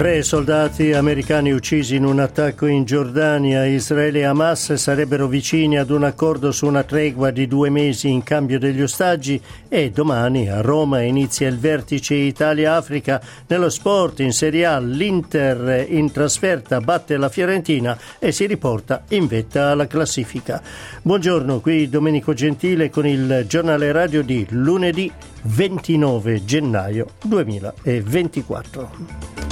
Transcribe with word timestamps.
Tre 0.00 0.22
soldati 0.22 0.94
americani 0.94 1.52
uccisi 1.52 1.96
in 1.96 2.06
un 2.06 2.20
attacco 2.20 2.64
in 2.64 2.84
Giordania. 2.84 3.66
Israele 3.66 4.20
e 4.20 4.24
Hamas 4.24 4.72
sarebbero 4.72 5.26
vicini 5.26 5.76
ad 5.76 5.90
un 5.90 6.04
accordo 6.04 6.52
su 6.52 6.66
una 6.66 6.84
tregua 6.84 7.30
di 7.30 7.46
due 7.46 7.68
mesi 7.68 8.08
in 8.08 8.22
cambio 8.22 8.58
degli 8.58 8.80
ostaggi 8.80 9.38
e 9.68 9.90
domani 9.90 10.48
a 10.48 10.62
Roma 10.62 11.02
inizia 11.02 11.48
il 11.48 11.58
vertice 11.58 12.14
Italia-Africa. 12.14 13.20
Nello 13.46 13.68
sport 13.68 14.20
in 14.20 14.32
Serie 14.32 14.64
A 14.64 14.78
l'Inter 14.78 15.84
in 15.90 16.10
trasferta 16.10 16.80
batte 16.80 17.18
la 17.18 17.28
Fiorentina 17.28 17.98
e 18.18 18.32
si 18.32 18.46
riporta 18.46 19.02
in 19.08 19.26
vetta 19.26 19.68
alla 19.68 19.86
classifica. 19.86 20.62
Buongiorno, 21.02 21.60
qui 21.60 21.90
Domenico 21.90 22.32
Gentile 22.32 22.88
con 22.88 23.06
il 23.06 23.44
giornale 23.46 23.92
radio 23.92 24.22
di 24.22 24.46
lunedì 24.48 25.12
29 25.42 26.42
gennaio 26.42 27.06
2024. 27.20 29.49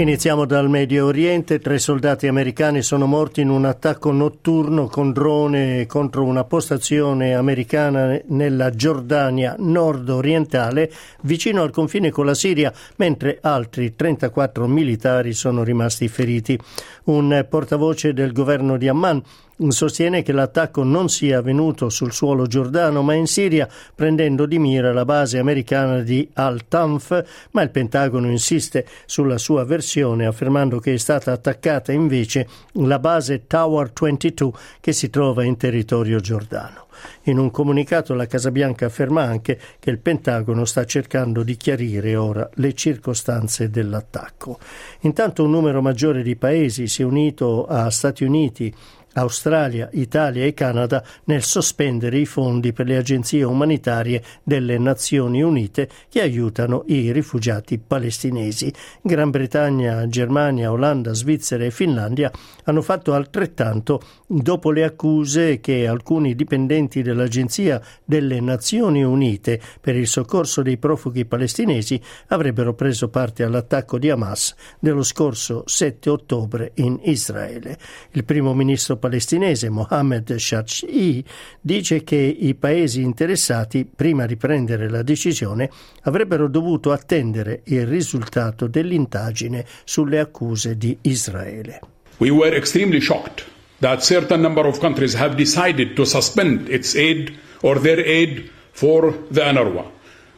Iniziamo 0.00 0.46
dal 0.46 0.70
Medio 0.70 1.04
Oriente. 1.04 1.58
Tre 1.58 1.78
soldati 1.78 2.26
americani 2.26 2.80
sono 2.80 3.04
morti 3.04 3.42
in 3.42 3.50
un 3.50 3.66
attacco 3.66 4.12
notturno 4.12 4.86
con 4.86 5.12
drone 5.12 5.84
contro 5.84 6.24
una 6.24 6.44
postazione 6.44 7.34
americana 7.34 8.18
nella 8.28 8.70
Giordania 8.70 9.56
nord-orientale, 9.58 10.90
vicino 11.24 11.60
al 11.60 11.70
confine 11.70 12.10
con 12.10 12.24
la 12.24 12.32
Siria, 12.32 12.72
mentre 12.96 13.40
altri 13.42 13.94
34 13.94 14.66
militari 14.66 15.34
sono 15.34 15.62
rimasti 15.62 16.08
feriti. 16.08 16.58
Un 17.04 17.44
portavoce 17.46 18.14
del 18.14 18.32
governo 18.32 18.78
di 18.78 18.88
Amman 18.88 19.22
sostiene 19.68 20.22
che 20.22 20.32
l'attacco 20.32 20.82
non 20.82 21.08
sia 21.08 21.38
avvenuto 21.38 21.90
sul 21.90 22.12
suolo 22.12 22.46
giordano 22.46 23.02
ma 23.02 23.12
in 23.14 23.26
Siria 23.26 23.68
prendendo 23.94 24.46
di 24.46 24.58
mira 24.58 24.92
la 24.92 25.04
base 25.04 25.38
americana 25.38 26.00
di 26.00 26.28
Al-Tanf, 26.32 27.48
ma 27.50 27.60
il 27.62 27.70
Pentagono 27.70 28.30
insiste 28.30 28.86
sulla 29.04 29.36
sua 29.36 29.64
versione 29.64 30.24
affermando 30.24 30.78
che 30.78 30.94
è 30.94 30.98
stata 30.98 31.32
attaccata 31.32 31.92
invece 31.92 32.48
la 32.72 32.98
base 32.98 33.46
Tower 33.46 33.92
22 33.92 34.52
che 34.80 34.92
si 34.92 35.10
trova 35.10 35.44
in 35.44 35.56
territorio 35.56 36.20
giordano. 36.20 36.86
In 37.24 37.38
un 37.38 37.50
comunicato 37.50 38.14
la 38.14 38.26
Casa 38.26 38.50
Bianca 38.50 38.86
afferma 38.86 39.22
anche 39.22 39.58
che 39.78 39.90
il 39.90 39.98
Pentagono 39.98 40.64
sta 40.64 40.84
cercando 40.84 41.42
di 41.42 41.56
chiarire 41.56 42.16
ora 42.16 42.48
le 42.54 42.74
circostanze 42.74 43.70
dell'attacco. 43.70 44.58
Intanto 45.00 45.44
un 45.44 45.50
numero 45.50 45.80
maggiore 45.80 46.22
di 46.22 46.36
paesi 46.36 46.88
si 46.88 47.02
è 47.02 47.04
unito 47.04 47.66
a 47.66 47.90
Stati 47.90 48.24
Uniti, 48.24 48.74
Australia, 49.14 49.88
Italia 49.92 50.44
e 50.44 50.54
Canada 50.54 51.04
nel 51.24 51.42
sospendere 51.42 52.18
i 52.18 52.26
fondi 52.26 52.72
per 52.72 52.86
le 52.86 52.96
agenzie 52.96 53.42
umanitarie 53.42 54.22
delle 54.42 54.78
Nazioni 54.78 55.42
Unite 55.42 55.88
che 56.08 56.20
aiutano 56.20 56.84
i 56.86 57.10
rifugiati 57.10 57.78
palestinesi. 57.78 58.72
Gran 59.02 59.30
Bretagna, 59.30 60.06
Germania, 60.06 60.70
Olanda, 60.70 61.12
Svizzera 61.12 61.64
e 61.64 61.70
Finlandia 61.70 62.30
hanno 62.64 62.82
fatto 62.82 63.12
altrettanto 63.12 64.00
dopo 64.26 64.70
le 64.70 64.84
accuse 64.84 65.58
che 65.60 65.88
alcuni 65.88 66.36
dipendenti 66.36 67.02
dell'Agenzia 67.02 67.82
delle 68.04 68.40
Nazioni 68.40 69.02
Unite 69.02 69.60
per 69.80 69.96
il 69.96 70.06
soccorso 70.06 70.62
dei 70.62 70.76
profughi 70.76 71.24
palestinesi 71.24 72.00
avrebbero 72.28 72.74
preso 72.74 73.08
parte 73.08 73.42
all'attacco 73.42 73.98
di 73.98 74.08
Hamas 74.08 74.54
dello 74.78 75.02
scorso 75.02 75.64
7 75.66 76.10
ottobre 76.10 76.72
in 76.74 77.00
Israele. 77.02 77.76
Il 78.12 78.24
primo 78.24 78.54
ministro 78.54 78.96
palestinese 79.00 79.68
Mohammed 79.68 80.36
Shachi 80.36 81.24
dice 81.60 82.04
che 82.04 82.16
i 82.16 82.54
paesi 82.54 83.02
interessati, 83.02 83.84
prima 83.84 84.26
di 84.26 84.36
prendere 84.36 84.88
la 84.88 85.02
decisione, 85.02 85.68
avrebbero 86.02 86.46
dovuto 86.46 86.92
attendere 86.92 87.62
il 87.64 87.86
risultato 87.86 88.68
dell'indagine 88.68 89.66
sulle 89.84 90.20
accuse 90.20 90.76
di 90.76 90.96
Israele. 91.00 91.80
We 92.18 92.30
were 92.30 92.54
extremely 92.56 93.00
shocked 93.00 93.44
that 93.80 94.04
certain 94.04 94.40
number 94.40 94.66
of 94.66 94.78
countries 94.78 95.14
have 95.14 95.34
decided 95.34 95.94
to 95.94 96.04
suspend 96.04 96.68
its 96.68 96.94
aid 96.94 97.36
or 97.62 97.80
their 97.80 97.98
aid 97.98 98.48
for 98.72 99.26
the 99.30 99.40
UNRWA. 99.40 99.84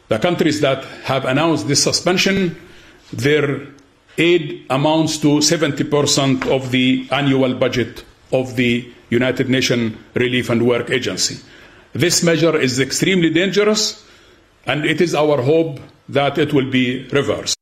The 0.07 0.17
countries 0.19 0.59
that 0.61 0.83
have 1.03 1.25
announced 1.25 1.67
this 1.67 1.81
suspension, 1.83 2.55
their 3.11 3.67
aid 4.17 4.65
amounts 4.69 5.17
to 5.19 5.39
70% 5.39 6.47
of 6.47 6.71
the 6.71 7.07
annual 7.11 7.53
budget 7.55 8.03
of 8.33 8.55
the 8.55 8.91
United 9.09 9.49
Nations 9.49 9.95
Relief 10.15 10.49
and 10.49 10.65
Work 10.65 10.89
Agency. 10.89 11.37
This 11.93 12.23
measure 12.23 12.57
is 12.57 12.79
extremely 12.79 13.29
dangerous, 13.29 14.03
and 14.65 14.85
it 14.85 14.99
is 14.99 15.13
our 15.13 15.41
hope 15.41 15.79
that 16.09 16.37
it 16.37 16.51
will 16.51 16.69
be 16.69 17.07
reversed. 17.09 17.55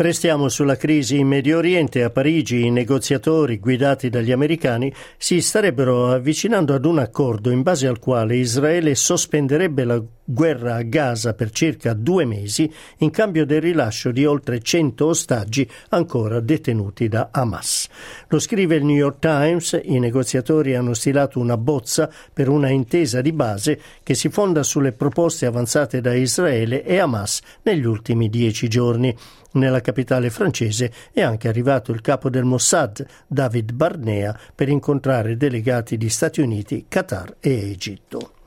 Restiamo 0.00 0.48
sulla 0.48 0.76
crisi 0.76 1.18
in 1.18 1.26
Medio 1.26 1.58
Oriente. 1.58 2.04
A 2.04 2.10
Parigi 2.10 2.64
i 2.64 2.70
negoziatori 2.70 3.58
guidati 3.58 4.08
dagli 4.08 4.30
americani 4.30 4.94
si 5.16 5.40
starebbero 5.40 6.12
avvicinando 6.12 6.72
ad 6.72 6.84
un 6.84 7.00
accordo 7.00 7.50
in 7.50 7.62
base 7.62 7.88
al 7.88 7.98
quale 7.98 8.36
Israele 8.36 8.94
sospenderebbe 8.94 9.82
la 9.82 10.00
guerra 10.30 10.76
a 10.76 10.82
Gaza 10.82 11.32
per 11.32 11.50
circa 11.50 11.94
due 11.94 12.26
mesi 12.26 12.72
in 12.98 13.10
cambio 13.10 13.46
del 13.46 13.62
rilascio 13.62 14.12
di 14.12 14.24
oltre 14.26 14.60
100 14.60 15.06
ostaggi 15.06 15.68
ancora 15.88 16.38
detenuti 16.38 17.08
da 17.08 17.30
Hamas. 17.32 17.88
Lo 18.28 18.38
scrive 18.38 18.76
il 18.76 18.84
New 18.84 18.94
York 18.94 19.18
Times, 19.18 19.80
i 19.82 19.98
negoziatori 19.98 20.76
hanno 20.76 20.94
stilato 20.94 21.40
una 21.40 21.56
bozza 21.56 22.08
per 22.32 22.48
una 22.48 22.68
intesa 22.68 23.20
di 23.20 23.32
base 23.32 23.80
che 24.04 24.14
si 24.14 24.28
fonda 24.28 24.62
sulle 24.62 24.92
proposte 24.92 25.46
avanzate 25.46 26.00
da 26.00 26.14
Israele 26.14 26.84
e 26.84 26.98
Hamas 26.98 27.40
negli 27.62 27.86
ultimi 27.86 28.28
dieci 28.28 28.68
giorni. 28.68 29.16
Nella 29.50 29.80
capitale 29.88 30.28
francese 30.28 30.92
è 31.12 31.22
anche 31.22 31.48
arrivato 31.48 31.92
il 31.92 32.02
capo 32.02 32.28
del 32.28 32.44
Mossad, 32.44 33.06
David 33.26 33.72
Barnea, 33.72 34.38
per 34.54 34.68
incontrare 34.68 35.38
delegati 35.38 35.96
di 35.96 36.10
Stati 36.10 36.42
Uniti, 36.42 36.84
Qatar 36.86 37.36
e 37.40 37.70
Egitto. 37.70 38.37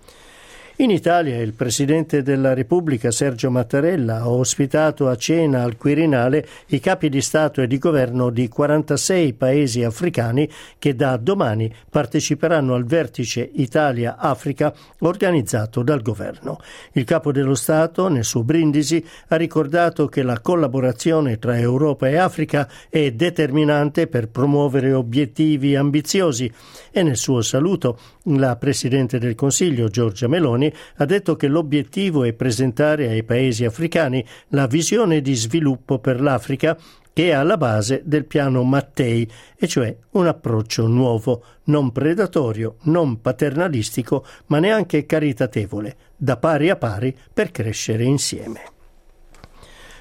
In 0.81 0.89
Italia 0.89 1.37
il 1.37 1.53
Presidente 1.53 2.23
della 2.23 2.55
Repubblica 2.55 3.11
Sergio 3.11 3.51
Mattarella 3.51 4.21
ha 4.21 4.29
ospitato 4.29 5.09
a 5.09 5.15
cena 5.15 5.61
al 5.61 5.77
Quirinale 5.77 6.43
i 6.69 6.79
capi 6.79 7.07
di 7.07 7.21
Stato 7.21 7.61
e 7.61 7.67
di 7.67 7.77
Governo 7.77 8.31
di 8.31 8.47
46 8.47 9.33
paesi 9.33 9.83
africani 9.83 10.49
che 10.79 10.95
da 10.95 11.17
domani 11.17 11.71
parteciperanno 11.87 12.73
al 12.73 12.85
vertice 12.85 13.47
Italia-Africa 13.53 14.73
organizzato 15.01 15.83
dal 15.83 16.01
Governo. 16.01 16.57
Il 16.93 17.03
Capo 17.03 17.31
dello 17.31 17.53
Stato, 17.53 18.07
nel 18.07 18.25
suo 18.25 18.43
brindisi, 18.43 19.05
ha 19.27 19.35
ricordato 19.35 20.07
che 20.07 20.23
la 20.23 20.39
collaborazione 20.39 21.37
tra 21.37 21.59
Europa 21.59 22.09
e 22.09 22.17
Africa 22.17 22.67
è 22.89 23.11
determinante 23.11 24.07
per 24.07 24.29
promuovere 24.29 24.93
obiettivi 24.93 25.75
ambiziosi 25.75 26.51
e 26.89 27.03
nel 27.03 27.17
suo 27.17 27.43
saluto 27.43 27.99
la 28.23 28.55
Presidente 28.55 29.19
del 29.19 29.35
Consiglio 29.35 29.87
Giorgia 29.87 30.27
Meloni 30.27 30.69
ha 30.97 31.05
detto 31.05 31.35
che 31.35 31.47
l'obiettivo 31.47 32.23
è 32.23 32.33
presentare 32.33 33.07
ai 33.07 33.23
paesi 33.23 33.65
africani 33.65 34.25
la 34.49 34.67
visione 34.67 35.21
di 35.21 35.33
sviluppo 35.33 35.99
per 35.99 36.21
l'Africa 36.21 36.77
che 37.13 37.29
è 37.29 37.31
alla 37.31 37.57
base 37.57 38.01
del 38.05 38.25
piano 38.25 38.63
Mattei, 38.63 39.29
e 39.57 39.67
cioè 39.67 39.95
un 40.11 40.27
approccio 40.27 40.87
nuovo, 40.87 41.43
non 41.65 41.91
predatorio, 41.91 42.77
non 42.83 43.19
paternalistico, 43.21 44.25
ma 44.47 44.59
neanche 44.59 45.05
caritatevole, 45.05 45.95
da 46.15 46.37
pari 46.37 46.69
a 46.69 46.77
pari 46.77 47.15
per 47.33 47.51
crescere 47.51 48.03
insieme. 48.03 48.61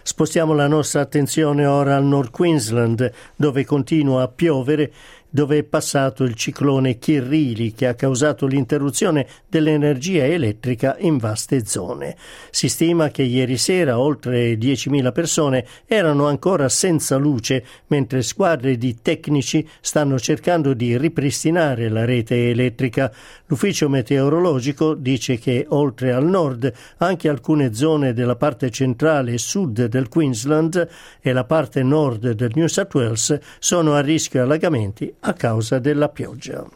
Spostiamo 0.02 0.54
la 0.54 0.66
nostra 0.66 1.02
attenzione 1.02 1.66
ora 1.66 1.96
al 1.96 2.04
North 2.04 2.30
Queensland, 2.30 3.12
dove 3.36 3.64
continua 3.64 4.22
a 4.22 4.28
piovere 4.28 4.90
dove 5.30 5.58
è 5.58 5.62
passato 5.62 6.24
il 6.24 6.34
ciclone 6.34 6.98
Kirrili 6.98 7.72
che 7.72 7.86
ha 7.86 7.94
causato 7.94 8.46
l'interruzione 8.46 9.26
dell'energia 9.48 10.24
elettrica 10.24 10.96
in 10.98 11.16
vaste 11.18 11.64
zone. 11.64 12.16
Si 12.50 12.68
stima 12.68 13.10
che 13.10 13.22
ieri 13.22 13.56
sera 13.56 13.98
oltre 13.98 14.54
10.000 14.54 15.12
persone 15.12 15.66
erano 15.86 16.26
ancora 16.26 16.68
senza 16.68 17.16
luce 17.16 17.64
mentre 17.86 18.22
squadre 18.22 18.76
di 18.76 18.98
tecnici 19.00 19.66
stanno 19.80 20.18
cercando 20.18 20.74
di 20.74 20.98
ripristinare 20.98 21.88
la 21.88 22.04
rete 22.04 22.50
elettrica. 22.50 23.12
L'ufficio 23.46 23.88
meteorologico 23.88 24.94
dice 24.94 25.38
che 25.38 25.64
oltre 25.68 26.12
al 26.12 26.26
nord 26.26 26.72
anche 26.98 27.28
alcune 27.28 27.72
zone 27.74 28.12
della 28.12 28.36
parte 28.36 28.70
centrale 28.70 29.32
e 29.32 29.38
sud 29.38 29.86
del 29.86 30.08
Queensland 30.08 30.88
e 31.20 31.32
la 31.32 31.44
parte 31.44 31.82
nord 31.82 32.32
del 32.32 32.50
New 32.54 32.66
South 32.66 32.94
Wales 32.94 33.38
sono 33.58 33.94
a 33.94 34.00
rischio 34.00 34.42
allagamenti 34.42 35.12
a 35.20 35.32
causa 35.32 35.78
della 35.78 36.08
pioggia. 36.08 36.66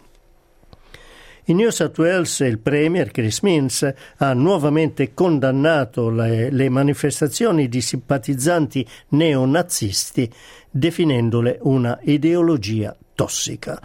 In 1.46 1.56
New 1.56 1.68
South 1.68 1.98
Wales 1.98 2.40
il 2.40 2.58
Premier 2.58 3.10
Chris 3.10 3.40
Minns 3.40 3.92
ha 4.16 4.32
nuovamente 4.32 5.12
condannato 5.12 6.08
le, 6.08 6.50
le 6.50 6.68
manifestazioni 6.70 7.68
di 7.68 7.82
simpatizzanti 7.82 8.86
neonazisti, 9.08 10.32
definendole 10.70 11.58
una 11.60 11.98
ideologia 12.02 12.96
tossica 13.14 13.80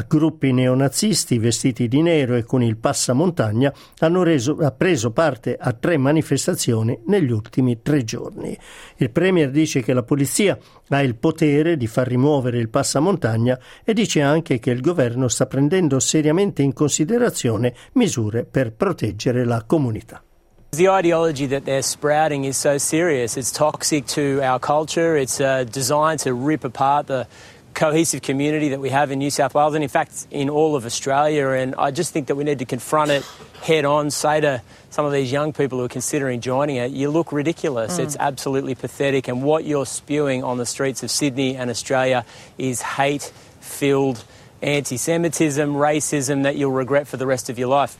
a 0.00 0.04
gruppi 0.08 0.52
neonazisti 0.52 1.38
vestiti 1.38 1.86
di 1.86 2.00
nero 2.00 2.34
e 2.34 2.44
con 2.44 2.62
il 2.62 2.78
passamontagna 2.78 3.72
hanno 3.98 4.22
reso, 4.22 4.56
ha 4.60 4.70
preso 4.70 5.10
parte 5.10 5.56
a 5.60 5.72
tre 5.72 5.98
manifestazioni 5.98 6.98
negli 7.06 7.30
ultimi 7.30 7.82
tre 7.82 8.02
giorni. 8.02 8.56
Il 8.96 9.10
Premier 9.10 9.50
dice 9.50 9.82
che 9.82 9.92
la 9.92 10.02
polizia 10.02 10.58
ha 10.88 11.02
il 11.02 11.16
potere 11.16 11.76
di 11.76 11.86
far 11.86 12.06
rimuovere 12.06 12.58
il 12.58 12.70
passamontagna 12.70 13.58
e 13.84 13.92
dice 13.92 14.22
anche 14.22 14.58
che 14.58 14.70
il 14.70 14.80
governo 14.80 15.28
sta 15.28 15.46
prendendo 15.46 16.00
seriamente 16.00 16.62
in 16.62 16.72
considerazione 16.72 17.74
misure 17.92 18.44
per 18.44 18.72
proteggere 18.72 19.44
la 19.44 19.62
comunità. 19.66 20.22
The 20.72 20.86
ideology 20.86 21.48
that 21.48 21.64
they're 21.64 21.82
sprouting 21.82 22.44
is 22.44 22.56
so 22.56 22.78
serious. 22.78 23.36
It's 23.36 23.50
toxic 23.50 24.06
to 24.14 24.40
our 24.40 24.60
culture. 24.60 25.20
It's 25.20 25.40
uh, 25.40 25.64
designed 25.64 26.20
to 26.20 26.32
rip 26.32 26.64
apart 26.64 27.08
the 27.08 27.26
cohesive 27.74 28.22
community 28.22 28.70
that 28.70 28.80
we 28.80 28.90
have 28.90 29.10
in 29.10 29.18
New 29.18 29.30
South 29.30 29.54
Wales 29.54 29.74
and, 29.74 29.82
in 29.82 29.88
fact, 29.88 30.26
in 30.30 30.50
all 30.50 30.76
of 30.76 30.84
Australia. 30.84 31.48
And 31.48 31.74
I 31.76 31.90
just 31.90 32.12
think 32.12 32.26
that 32.28 32.34
we 32.34 32.44
need 32.44 32.58
to 32.58 32.64
confront 32.64 33.10
it 33.10 33.24
head 33.62 33.84
on, 33.84 34.10
say 34.10 34.40
to 34.40 34.62
some 34.90 35.04
of 35.06 35.12
these 35.12 35.30
young 35.30 35.52
people 35.52 35.78
who 35.78 35.84
are 35.84 35.88
considering 35.88 36.40
joining 36.40 36.76
it, 36.76 36.90
you 36.90 37.10
look 37.10 37.32
ridiculous. 37.32 37.98
Mm. 37.98 38.04
It's 38.04 38.16
absolutely 38.18 38.74
pathetic. 38.74 39.28
And 39.28 39.42
what 39.42 39.64
you're 39.64 39.86
spewing 39.86 40.42
on 40.42 40.58
the 40.58 40.66
streets 40.66 41.02
of 41.02 41.10
Sydney 41.10 41.56
and 41.56 41.70
Australia 41.70 42.24
is 42.58 42.82
hate 42.82 43.32
filled 43.60 44.24
anti 44.62 44.96
Semitism, 44.96 45.72
racism 45.74 46.42
that 46.42 46.56
you'll 46.56 46.72
regret 46.72 47.06
for 47.06 47.16
the 47.16 47.26
rest 47.26 47.50
of 47.50 47.58
your 47.58 47.68
life. 47.68 47.96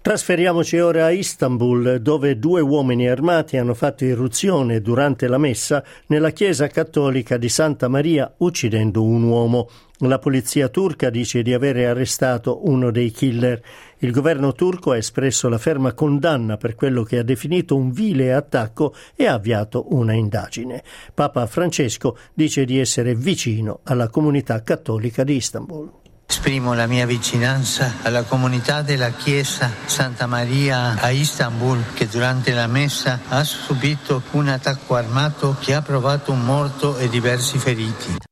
Trasferiamoci 0.00 0.78
ora 0.78 1.06
a 1.06 1.10
Istanbul, 1.10 2.00
dove 2.00 2.38
due 2.38 2.60
uomini 2.60 3.08
armati 3.08 3.56
hanno 3.56 3.74
fatto 3.74 4.04
irruzione 4.04 4.80
durante 4.80 5.26
la 5.26 5.38
messa 5.38 5.84
nella 6.06 6.30
chiesa 6.30 6.68
cattolica 6.68 7.36
di 7.36 7.48
Santa 7.48 7.88
Maria, 7.88 8.32
uccidendo 8.38 9.02
un 9.02 9.24
uomo. 9.24 9.68
La 10.02 10.20
polizia 10.20 10.68
turca 10.68 11.10
dice 11.10 11.42
di 11.42 11.52
avere 11.52 11.88
arrestato 11.88 12.68
uno 12.68 12.92
dei 12.92 13.10
killer. 13.10 13.60
Il 13.98 14.12
governo 14.12 14.52
turco 14.52 14.92
ha 14.92 14.96
espresso 14.96 15.48
la 15.48 15.58
ferma 15.58 15.92
condanna 15.92 16.56
per 16.56 16.76
quello 16.76 17.02
che 17.02 17.18
ha 17.18 17.24
definito 17.24 17.74
un 17.74 17.90
vile 17.90 18.32
attacco 18.32 18.94
e 19.16 19.26
ha 19.26 19.34
avviato 19.34 19.92
una 19.94 20.12
indagine. 20.12 20.84
Papa 21.12 21.44
Francesco 21.46 22.16
dice 22.32 22.64
di 22.64 22.78
essere 22.78 23.16
vicino 23.16 23.80
alla 23.82 24.08
comunità 24.08 24.62
cattolica 24.62 25.24
di 25.24 25.34
Istanbul. 25.34 25.90
Esprimo 26.38 26.72
la 26.72 26.86
mia 26.86 27.04
vicinanza 27.04 27.94
alla 28.02 28.22
comunità 28.22 28.82
della 28.82 29.10
Chiesa 29.10 29.72
Santa 29.86 30.26
Maria 30.26 30.94
a 31.00 31.10
Istanbul 31.10 31.82
che 31.94 32.06
durante 32.06 32.52
la 32.52 32.68
messa 32.68 33.18
ha 33.26 33.42
subito 33.42 34.22
un 34.30 34.46
attacco 34.46 34.94
armato 34.94 35.56
che 35.58 35.74
ha 35.74 35.82
provato 35.82 36.30
un 36.30 36.44
morto 36.44 36.96
e 36.96 37.08
diversi 37.08 37.58
feriti 37.58 38.27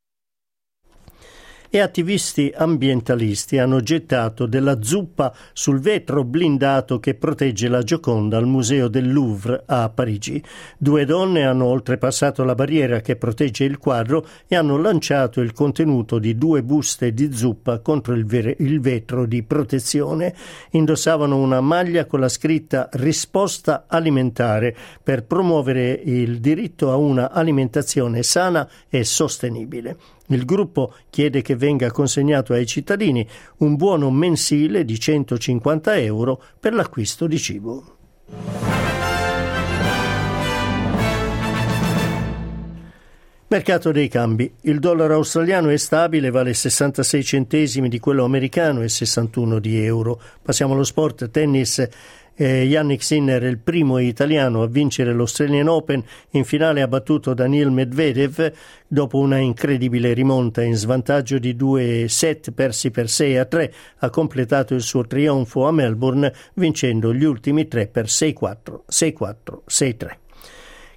e 1.70 1.80
attivisti 1.80 2.52
ambientalisti 2.54 3.58
hanno 3.58 3.80
gettato 3.80 4.46
della 4.46 4.82
zuppa 4.82 5.34
sul 5.52 5.80
vetro 5.80 6.24
blindato 6.24 6.98
che 7.00 7.14
protegge 7.14 7.68
la 7.68 7.82
Gioconda 7.82 8.36
al 8.36 8.46
Museo 8.46 8.88
del 8.88 9.12
Louvre 9.12 9.62
a 9.66 9.88
Parigi. 9.88 10.42
Due 10.78 11.04
donne 11.04 11.44
hanno 11.44 11.66
oltrepassato 11.66 12.44
la 12.44 12.54
barriera 12.54 13.00
che 13.00 13.16
protegge 13.16 13.64
il 13.64 13.78
quadro 13.78 14.26
e 14.46 14.56
hanno 14.56 14.78
lanciato 14.78 15.40
il 15.40 15.52
contenuto 15.52 16.18
di 16.18 16.36
due 16.36 16.62
buste 16.62 17.12
di 17.12 17.32
zuppa 17.32 17.80
contro 17.80 18.14
il, 18.14 18.24
ver- 18.24 18.60
il 18.60 18.80
vetro 18.80 19.26
di 19.26 19.42
protezione. 19.42 20.34
Indossavano 20.70 21.36
una 21.36 21.60
maglia 21.60 22.04
con 22.06 22.20
la 22.20 22.28
scritta 22.28 22.88
risposta 22.92 23.84
alimentare 23.88 24.74
per 25.02 25.24
promuovere 25.24 26.00
il 26.04 26.40
diritto 26.40 26.90
a 26.90 26.96
una 26.96 27.30
alimentazione 27.30 28.22
sana 28.22 28.68
e 28.88 29.04
sostenibile. 29.04 29.96
Il 30.28 30.44
gruppo 30.44 30.92
chiede 31.08 31.40
che 31.40 31.54
venga 31.56 31.90
consegnato 31.90 32.52
ai 32.52 32.66
cittadini 32.66 33.26
un 33.58 33.76
buono 33.76 34.10
mensile 34.10 34.84
di 34.84 34.98
150 34.98 35.96
euro 35.96 36.42
per 36.60 36.74
l'acquisto 36.74 37.26
di 37.26 37.38
cibo. 37.38 37.96
Mercato 43.48 43.92
dei 43.92 44.08
cambi. 44.08 44.52
Il 44.62 44.80
dollaro 44.80 45.14
australiano 45.14 45.68
è 45.68 45.76
stabile, 45.76 46.30
vale 46.30 46.52
66 46.52 47.22
centesimi 47.22 47.88
di 47.88 48.00
quello 48.00 48.24
americano 48.24 48.82
e 48.82 48.88
61 48.88 49.60
di 49.60 49.84
euro. 49.84 50.20
Passiamo 50.42 50.74
allo 50.74 50.82
sport. 50.82 51.30
Tennis 51.30 51.86
eh, 52.36 52.64
Yannick 52.64 53.02
Sinner 53.02 53.42
è 53.42 53.46
il 53.46 53.58
primo 53.58 53.98
italiano 53.98 54.62
a 54.62 54.66
vincere 54.66 55.14
l'Australian 55.14 55.68
Open. 55.68 56.04
In 56.30 56.44
finale 56.44 56.82
ha 56.82 56.88
battuto 56.88 57.34
Daniel 57.34 57.70
Medvedev 57.70 58.52
dopo 58.86 59.18
una 59.18 59.38
incredibile 59.38 60.12
rimonta 60.12 60.62
in 60.62 60.74
svantaggio 60.74 61.38
di 61.38 61.56
due 61.56 62.06
set 62.08 62.52
persi 62.52 62.90
per 62.90 63.08
6 63.08 63.36
a 63.38 63.44
3. 63.46 63.74
Ha 63.98 64.10
completato 64.10 64.74
il 64.74 64.82
suo 64.82 65.06
trionfo 65.06 65.66
a 65.66 65.72
Melbourne 65.72 66.32
vincendo 66.54 67.14
gli 67.14 67.24
ultimi 67.24 67.66
tre 67.66 67.86
per 67.86 68.04
6-4, 68.04 68.80
6-4, 68.90 69.34
6-3. 69.68 70.16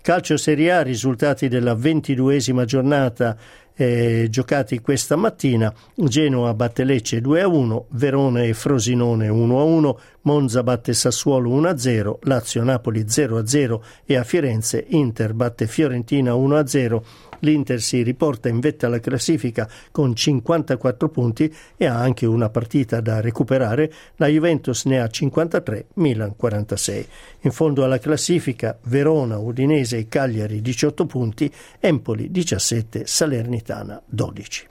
Calcio 0.01 0.37
Serie 0.37 0.71
A, 0.71 0.81
risultati 0.81 1.47
della 1.47 1.75
ventiduesima 1.75 2.65
giornata 2.65 3.37
eh, 3.81 4.27
giocati 4.29 4.81
questa 4.81 5.15
mattina. 5.15 5.73
Genoa 5.95 6.53
batte 6.53 6.83
Lecce 6.83 7.21
2-1, 7.21 7.85
Verona 7.91 8.43
e 8.43 8.53
Frosinone 8.53 9.29
1-1, 9.29 9.95
Monza 10.23 10.63
batte 10.63 10.93
Sassuolo 10.93 11.49
1-0, 11.49 12.17
Lazio-Napoli 12.23 13.05
0-0 13.05 13.79
e 14.05 14.17
a 14.17 14.23
Firenze 14.25 14.83
Inter 14.89 15.33
batte 15.33 15.65
Fiorentina 15.65 16.33
1-0. 16.33 17.01
L'Inter 17.39 17.81
si 17.81 18.01
riporta 18.03 18.49
in 18.49 18.59
vetta 18.59 18.87
alla 18.87 18.99
classifica 18.99 19.69
con 19.91 20.15
54 20.15 21.09
punti 21.09 21.53
e 21.77 21.85
ha 21.85 21.97
anche 21.97 22.25
una 22.25 22.49
partita 22.49 23.01
da 23.01 23.21
recuperare. 23.21 23.91
La 24.15 24.27
Juventus 24.27 24.85
ne 24.85 24.99
ha 24.99 25.07
53, 25.07 25.87
Milan 25.95 26.35
46. 26.35 27.07
In 27.41 27.51
fondo 27.51 27.83
alla 27.83 27.99
classifica 27.99 28.77
Verona, 28.83 29.37
Udinese 29.37 29.97
e 29.97 30.07
Cagliari 30.07 30.61
18 30.61 31.05
punti, 31.05 31.51
Empoli 31.79 32.31
17, 32.31 33.05
Salernitana 33.05 34.01
12. 34.05 34.67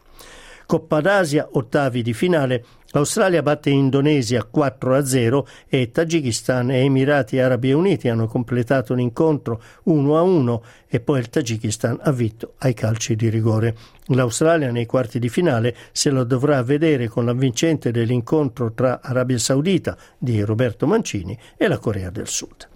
Coppa 0.69 1.01
d'Asia, 1.01 1.49
ottavi 1.53 2.03
di 2.03 2.13
finale, 2.13 2.63
L'Australia 2.93 3.43
batte 3.43 3.71
Indonesia 3.71 4.47
4-0 4.55 5.45
e 5.67 5.91
Tagikistan 5.91 6.71
e 6.71 6.85
Emirati 6.85 7.39
Arabi 7.39 7.73
Uniti 7.73 8.09
hanno 8.09 8.27
completato 8.27 8.93
l'incontro 8.93 9.63
1-1 9.87 10.61
e 10.87 11.01
poi 11.01 11.21
il 11.21 11.31
Tagikistan 11.31 12.01
ha 12.03 12.13
vinto 12.13 12.53
ai 12.59 12.75
calci 12.75 13.17
di 13.17 13.31
rigore. 13.31 13.77
L'Australia 14.09 14.71
nei 14.71 14.85
quarti 14.85 15.19
di 15.19 15.31
finale 15.31 15.75
se 15.93 16.11
lo 16.11 16.25
dovrà 16.25 16.63
vedere 16.63 17.09
con 17.09 17.25
la 17.25 17.33
vincente 17.33 17.91
dell'incontro 17.91 18.73
tra 18.73 19.01
Arabia 19.03 19.39
Saudita 19.39 19.97
di 20.19 20.43
Roberto 20.43 20.87
Mancini 20.87 21.39
e 21.57 21.67
la 21.67 21.79
Corea 21.79 22.11
del 22.11 22.29
Sud. 22.29 22.69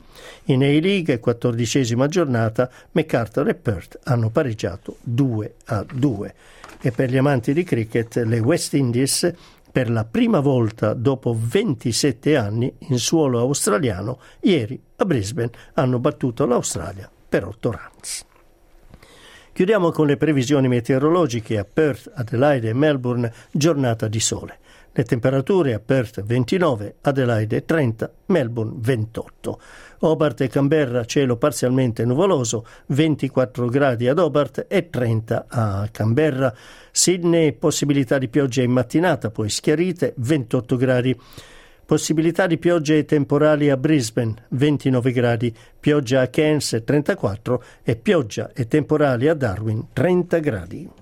In 0.44 0.62
A-League, 0.62 1.20
quattordicesima 1.20 2.06
giornata, 2.06 2.70
MacArthur 2.92 3.48
e 3.48 3.54
Perth 3.54 3.98
hanno 4.04 4.30
pareggiato 4.30 4.96
2 5.02 5.54
2. 5.92 6.34
E 6.84 6.90
per 6.90 7.10
gli 7.10 7.16
amanti 7.16 7.52
di 7.52 7.62
cricket, 7.62 8.16
le 8.16 8.40
West 8.40 8.74
Indies 8.74 9.32
per 9.70 9.88
la 9.88 10.04
prima 10.04 10.40
volta 10.40 10.94
dopo 10.94 11.34
27 11.38 12.36
anni 12.36 12.74
in 12.88 12.98
suolo 12.98 13.38
australiano, 13.38 14.18
ieri 14.40 14.78
a 14.96 15.04
Brisbane 15.04 15.50
hanno 15.74 16.00
battuto 16.00 16.44
l'Australia 16.44 17.08
per 17.28 17.46
8 17.46 17.70
runs. 17.70 18.24
Chiudiamo 19.52 19.92
con 19.92 20.06
le 20.06 20.16
previsioni 20.16 20.66
meteorologiche 20.66 21.56
a 21.56 21.64
Perth, 21.64 22.10
Adelaide 22.14 22.70
e 22.70 22.74
Melbourne, 22.74 23.32
giornata 23.52 24.08
di 24.08 24.20
sole. 24.20 24.58
Le 24.94 25.04
temperature 25.04 25.72
a 25.72 25.80
Perth 25.80 26.22
29, 26.22 26.96
Adelaide 27.00 27.64
30, 27.64 28.12
Melbourne 28.26 28.74
28. 28.76 29.60
Hobart 30.00 30.42
e 30.42 30.48
Canberra 30.48 31.06
cielo 31.06 31.36
parzialmente 31.36 32.04
nuvoloso, 32.04 32.66
24 32.88 33.68
gradi 33.68 34.06
ad 34.06 34.18
Hobart 34.18 34.66
e 34.68 34.90
30 34.90 35.46
a 35.48 35.88
Canberra. 35.90 36.54
Sydney 36.90 37.54
possibilità 37.54 38.18
di 38.18 38.28
pioggia 38.28 38.60
in 38.60 38.72
mattinata, 38.72 39.30
poi 39.30 39.48
schiarite, 39.48 40.12
28 40.18 40.76
gradi. 40.76 41.18
Possibilità 41.86 42.46
di 42.46 42.58
piogge 42.58 43.06
temporali 43.06 43.70
a 43.70 43.78
Brisbane, 43.78 44.44
29 44.50 45.10
gradi, 45.12 45.54
pioggia 45.80 46.20
a 46.20 46.28
Cairns 46.28 46.82
34 46.84 47.64
e 47.82 47.96
pioggia 47.96 48.50
e 48.52 48.68
temporali 48.68 49.26
a 49.26 49.32
Darwin, 49.32 49.86
30 49.94 50.38
gradi. 50.40 51.01